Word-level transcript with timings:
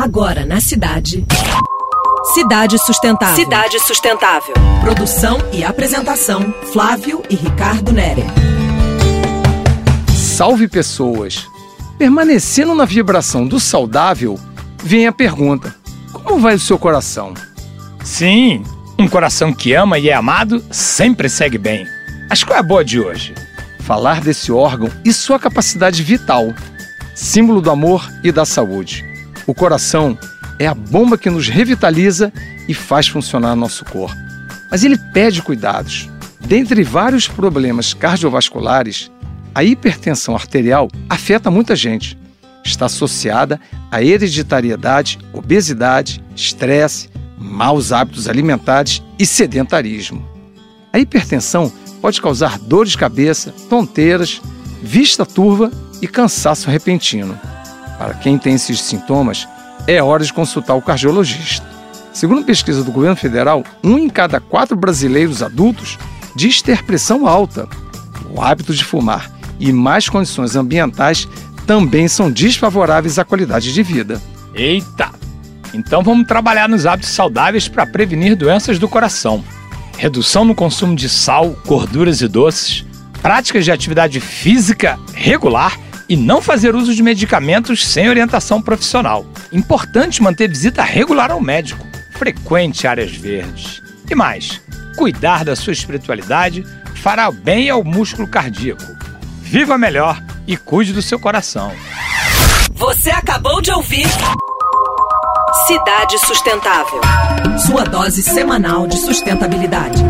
Agora 0.00 0.46
na 0.46 0.60
cidade. 0.60 1.26
Cidade 2.32 2.78
Sustentável. 2.78 3.34
Cidade 3.34 3.80
Sustentável. 3.80 4.54
Produção 4.80 5.38
e 5.52 5.64
apresentação: 5.64 6.54
Flávio 6.72 7.20
e 7.28 7.34
Ricardo 7.34 7.90
Nere. 7.90 8.22
Salve 10.14 10.68
pessoas! 10.68 11.48
Permanecendo 11.98 12.76
na 12.76 12.84
vibração 12.84 13.44
do 13.44 13.58
saudável, 13.58 14.38
vem 14.84 15.08
a 15.08 15.12
pergunta: 15.12 15.74
como 16.12 16.38
vai 16.38 16.54
o 16.54 16.60
seu 16.60 16.78
coração? 16.78 17.34
Sim, 18.04 18.62
um 18.96 19.08
coração 19.08 19.52
que 19.52 19.74
ama 19.74 19.98
e 19.98 20.08
é 20.10 20.14
amado 20.14 20.64
sempre 20.70 21.28
segue 21.28 21.58
bem. 21.58 21.84
Mas 22.30 22.44
qual 22.44 22.56
é 22.56 22.60
a 22.60 22.62
boa 22.62 22.84
de 22.84 23.00
hoje? 23.00 23.34
Falar 23.80 24.20
desse 24.20 24.52
órgão 24.52 24.88
e 25.04 25.12
sua 25.12 25.40
capacidade 25.40 26.04
vital, 26.04 26.54
símbolo 27.16 27.60
do 27.60 27.68
amor 27.68 28.08
e 28.22 28.30
da 28.30 28.44
saúde. 28.44 29.17
O 29.48 29.54
coração 29.54 30.18
é 30.58 30.66
a 30.66 30.74
bomba 30.74 31.16
que 31.16 31.30
nos 31.30 31.48
revitaliza 31.48 32.30
e 32.68 32.74
faz 32.74 33.08
funcionar 33.08 33.56
nosso 33.56 33.82
corpo. 33.82 34.14
Mas 34.70 34.84
ele 34.84 34.98
pede 35.14 35.40
cuidados. 35.40 36.06
Dentre 36.38 36.82
vários 36.82 37.26
problemas 37.26 37.94
cardiovasculares, 37.94 39.10
a 39.54 39.64
hipertensão 39.64 40.34
arterial 40.34 40.90
afeta 41.08 41.50
muita 41.50 41.74
gente. 41.74 42.18
Está 42.62 42.84
associada 42.84 43.58
à 43.90 44.02
hereditariedade, 44.02 45.18
obesidade, 45.32 46.22
estresse, 46.36 47.08
maus 47.38 47.90
hábitos 47.90 48.28
alimentares 48.28 49.02
e 49.18 49.24
sedentarismo. 49.24 50.28
A 50.92 50.98
hipertensão 50.98 51.72
pode 52.02 52.20
causar 52.20 52.58
dores 52.58 52.92
de 52.92 52.98
cabeça, 52.98 53.54
tonteiras, 53.70 54.42
vista 54.82 55.24
turva 55.24 55.72
e 56.02 56.06
cansaço 56.06 56.68
repentino. 56.68 57.40
Para 57.98 58.14
quem 58.14 58.38
tem 58.38 58.54
esses 58.54 58.80
sintomas, 58.80 59.48
é 59.86 60.02
hora 60.02 60.24
de 60.24 60.32
consultar 60.32 60.74
o 60.74 60.82
cardiologista. 60.82 61.66
Segundo 62.12 62.44
pesquisa 62.44 62.82
do 62.82 62.92
governo 62.92 63.16
federal, 63.16 63.64
um 63.82 63.98
em 63.98 64.08
cada 64.08 64.40
quatro 64.40 64.76
brasileiros 64.76 65.42
adultos 65.42 65.98
diz 66.34 66.62
ter 66.62 66.82
pressão 66.84 67.26
alta. 67.26 67.68
O 68.30 68.40
hábito 68.40 68.72
de 68.72 68.84
fumar 68.84 69.30
e 69.58 69.72
mais 69.72 70.08
condições 70.08 70.54
ambientais 70.56 71.28
também 71.66 72.08
são 72.08 72.30
desfavoráveis 72.30 73.18
à 73.18 73.24
qualidade 73.24 73.72
de 73.72 73.82
vida. 73.82 74.20
Eita! 74.54 75.10
Então 75.74 76.02
vamos 76.02 76.26
trabalhar 76.26 76.68
nos 76.68 76.86
hábitos 76.86 77.10
saudáveis 77.10 77.68
para 77.68 77.86
prevenir 77.86 78.34
doenças 78.36 78.78
do 78.78 78.88
coração. 78.88 79.44
Redução 79.96 80.44
no 80.44 80.54
consumo 80.54 80.94
de 80.94 81.08
sal, 81.08 81.56
gorduras 81.66 82.20
e 82.20 82.28
doces, 82.28 82.84
práticas 83.20 83.64
de 83.64 83.72
atividade 83.72 84.20
física 84.20 84.98
regular 85.12 85.78
e 86.08 86.16
não 86.16 86.40
fazer 86.40 86.74
uso 86.74 86.94
de 86.94 87.02
medicamentos 87.02 87.86
sem 87.86 88.08
orientação 88.08 88.62
profissional. 88.62 89.26
Importante 89.52 90.22
manter 90.22 90.48
visita 90.48 90.82
regular 90.82 91.30
ao 91.30 91.40
médico, 91.40 91.86
frequente 92.12 92.86
áreas 92.86 93.12
verdes. 93.12 93.82
E 94.10 94.14
mais, 94.14 94.60
cuidar 94.96 95.44
da 95.44 95.54
sua 95.54 95.72
espiritualidade 95.72 96.64
fará 96.96 97.30
bem 97.30 97.68
ao 97.68 97.84
músculo 97.84 98.26
cardíaco. 98.26 98.96
Viva 99.40 99.78
melhor 99.78 100.22
e 100.46 100.56
cuide 100.56 100.92
do 100.92 101.02
seu 101.02 101.18
coração. 101.18 101.72
Você 102.72 103.10
acabou 103.10 103.60
de 103.60 103.70
ouvir 103.70 104.06
Cidade 105.66 106.18
Sustentável. 106.20 107.00
Sua 107.66 107.84
dose 107.84 108.22
semanal 108.22 108.86
de 108.86 108.96
sustentabilidade. 108.98 110.02